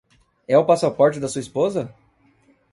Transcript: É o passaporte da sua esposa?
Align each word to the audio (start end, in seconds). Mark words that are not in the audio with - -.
É 0.47 0.57
o 0.57 0.65
passaporte 0.65 1.19
da 1.19 1.27
sua 1.27 1.41
esposa? 1.41 1.93